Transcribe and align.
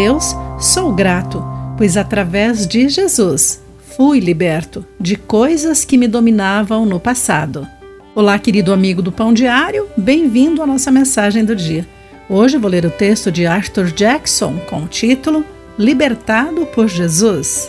Deus, 0.00 0.36
sou 0.60 0.92
grato, 0.92 1.42
pois 1.76 1.96
através 1.96 2.68
de 2.68 2.88
Jesus 2.88 3.60
fui 3.96 4.20
liberto 4.20 4.86
de 5.00 5.16
coisas 5.16 5.84
que 5.84 5.98
me 5.98 6.06
dominavam 6.06 6.86
no 6.86 7.00
passado. 7.00 7.66
Olá, 8.14 8.38
querido 8.38 8.72
amigo 8.72 9.02
do 9.02 9.10
Pão 9.10 9.34
Diário, 9.34 9.88
bem-vindo 9.96 10.62
à 10.62 10.66
nossa 10.68 10.92
mensagem 10.92 11.44
do 11.44 11.56
dia. 11.56 11.84
Hoje 12.30 12.56
vou 12.56 12.70
ler 12.70 12.86
o 12.86 12.92
texto 12.92 13.32
de 13.32 13.44
Arthur 13.44 13.90
Jackson 13.90 14.60
com 14.70 14.84
o 14.84 14.86
título 14.86 15.44
Libertado 15.76 16.64
por 16.66 16.86
Jesus. 16.86 17.68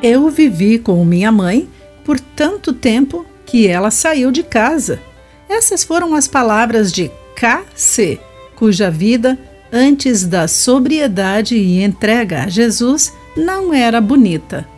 Eu 0.00 0.30
vivi 0.30 0.78
com 0.78 1.04
minha 1.04 1.32
mãe 1.32 1.68
por 2.04 2.20
tanto 2.20 2.72
tempo 2.72 3.26
que 3.44 3.66
ela 3.66 3.90
saiu 3.90 4.30
de 4.30 4.44
casa. 4.44 5.00
Essas 5.48 5.82
foram 5.82 6.14
as 6.14 6.28
palavras 6.28 6.92
de 6.92 7.10
K.C., 7.34 8.20
cuja 8.54 8.88
vida, 8.88 9.36
antes 9.72 10.24
da 10.24 10.48
sobriedade 10.48 11.56
e 11.56 11.82
entrega 11.82 12.44
a 12.44 12.48
Jesus, 12.48 13.12
não 13.36 13.72
era 13.72 14.00
bonita. 14.00 14.68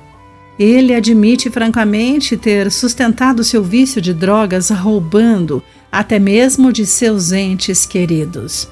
Ele 0.59 0.95
admite 0.95 1.51
francamente 1.51 2.37
ter 2.37 2.71
sustentado 2.71 3.43
seu 3.43 3.63
vício 3.63 4.01
de 4.01 4.13
drogas 4.13 4.71
roubando 4.71 5.63
até 5.91 6.19
mesmo 6.19 6.73
de 6.73 6.87
seus 6.87 7.33
entes 7.33 7.85
queridos. 7.87 8.69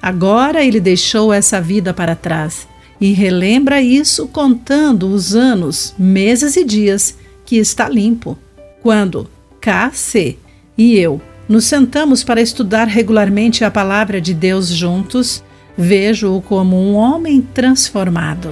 Agora 0.00 0.64
ele 0.64 0.80
deixou 0.80 1.32
essa 1.32 1.60
vida 1.60 1.92
para 1.92 2.14
trás 2.14 2.68
e 3.00 3.12
relembra 3.12 3.82
isso 3.82 4.26
contando 4.28 5.08
os 5.08 5.34
anos, 5.34 5.94
meses 5.98 6.56
e 6.56 6.64
dias 6.64 7.16
que 7.44 7.56
está 7.56 7.88
limpo. 7.88 8.38
Quando 8.82 9.28
KC 9.60 10.36
e 10.76 10.96
eu 10.98 11.20
nos 11.48 11.64
sentamos 11.64 12.22
para 12.22 12.40
estudar 12.40 12.86
regularmente 12.86 13.64
a 13.64 13.70
palavra 13.70 14.20
de 14.20 14.32
Deus 14.32 14.68
juntos, 14.68 15.42
vejo-o 15.76 16.40
como 16.40 16.76
um 16.76 16.94
homem 16.94 17.40
transformado. 17.40 18.48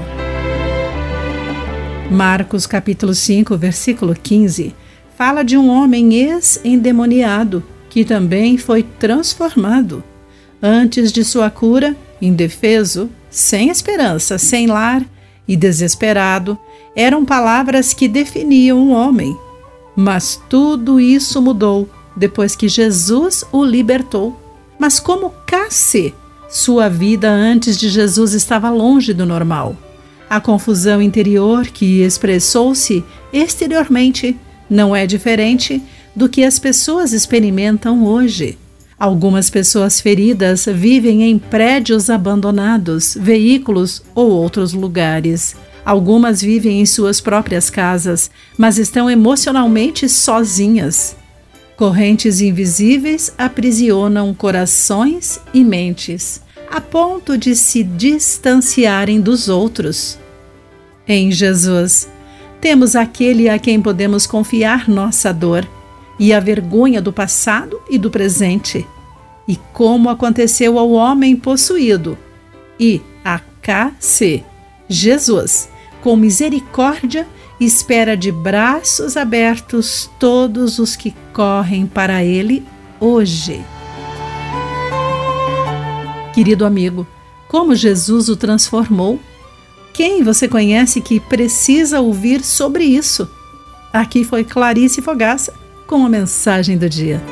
Marcos 2.11 2.67
capítulo 2.67 3.14
5, 3.14 3.56
versículo 3.56 4.14
15, 4.14 4.75
fala 5.17 5.42
de 5.42 5.56
um 5.56 5.70
homem 5.70 6.14
ex-endemoniado 6.14 7.62
que 7.89 8.05
também 8.05 8.59
foi 8.59 8.83
transformado. 8.83 10.03
Antes 10.61 11.12
de 11.12 11.25
sua 11.25 11.51
cura, 11.51 11.97
indefeso, 12.20 13.11
sem 13.31 13.69
esperança, 13.69 14.39
sem 14.39 14.67
lar 14.67 15.05
e 15.47 15.57
desesperado, 15.57 16.59
eram 16.95 17.25
palavras 17.25 17.95
que 17.95 18.09
definiam 18.09 18.79
um 18.79 18.92
homem. 18.92 19.36
Mas 19.97 20.41
tudo 20.48 21.01
isso 21.01 21.41
mudou 21.41 21.89
depois 22.17 22.55
que 22.55 22.69
Jesus 22.69 23.45
o 23.51 23.64
libertou. 23.64 24.39
Mas 24.79 25.01
como 25.01 25.31
Cassi, 25.47 26.14
sua 26.53 26.86
vida 26.86 27.31
antes 27.31 27.78
de 27.78 27.89
Jesus 27.89 28.34
estava 28.34 28.69
longe 28.69 29.14
do 29.14 29.25
normal. 29.25 29.75
A 30.28 30.39
confusão 30.39 31.00
interior 31.00 31.67
que 31.67 32.03
expressou-se 32.03 33.03
exteriormente 33.33 34.36
não 34.69 34.95
é 34.95 35.06
diferente 35.06 35.83
do 36.14 36.28
que 36.28 36.45
as 36.45 36.58
pessoas 36.58 37.14
experimentam 37.14 38.05
hoje. 38.05 38.58
Algumas 38.98 39.48
pessoas 39.48 39.98
feridas 39.98 40.67
vivem 40.67 41.23
em 41.23 41.39
prédios 41.39 42.11
abandonados, 42.11 43.17
veículos 43.19 44.03
ou 44.14 44.30
outros 44.30 44.75
lugares. 44.75 45.56
Algumas 45.86 46.42
vivem 46.42 46.83
em 46.83 46.86
suas 46.86 47.19
próprias 47.19 47.70
casas, 47.70 48.30
mas 48.58 48.77
estão 48.77 49.11
emocionalmente 49.11 50.06
sozinhas. 50.06 51.17
Correntes 51.83 52.41
invisíveis 52.41 53.35
aprisionam 53.37 54.33
corações 54.33 55.41
e 55.53 55.65
mentes, 55.65 56.41
a 56.71 56.81
ponto 56.81 57.37
de 57.37 57.57
se 57.57 57.83
distanciarem 57.83 59.21
dos 59.21 59.49
outros. 59.49 60.17
Em 61.09 61.33
Jesus, 61.33 62.09
temos 62.61 62.95
aquele 62.95 63.48
a 63.48 63.59
quem 63.59 63.83
podemos 63.83 64.29
confiar 64.29 64.89
nossa 64.89 65.33
dor 65.33 65.69
e 66.21 66.33
a 66.33 66.39
vergonha 66.39 67.03
do 67.03 67.13
passado 67.13 67.83
e 67.91 67.98
do 67.98 68.13
presente, 68.13 68.87
e 69.48 69.57
como 69.73 70.09
aconteceu 70.09 70.79
ao 70.79 70.92
homem 70.92 71.35
possuído, 71.35 72.17
e 72.79 73.01
a 73.25 73.41
KC, 73.61 74.45
Jesus, 74.89 75.69
com 76.01 76.15
misericórdia, 76.15 77.27
espera 77.64 78.17
de 78.17 78.30
braços 78.30 79.17
abertos 79.17 80.11
todos 80.18 80.78
os 80.78 80.96
que 80.96 81.14
correm 81.33 81.86
para 81.86 82.24
Ele 82.24 82.64
hoje. 83.00 83.64
Querido 86.34 86.64
amigo, 86.64 87.06
como 87.48 87.74
Jesus 87.74 88.28
o 88.28 88.36
transformou 88.36 89.20
quem 89.92 90.23
você 90.23 90.48
conhece 90.48 91.00
que 91.00 91.20
precisa 91.20 92.00
ouvir 92.00 92.42
sobre 92.42 92.84
isso? 92.84 93.28
Aqui 93.92 94.24
foi 94.24 94.42
Clarice 94.42 95.02
Fogaça 95.02 95.52
com 95.86 96.06
a 96.06 96.08
mensagem 96.08 96.79
do 96.79 96.89
dia. 96.89 97.23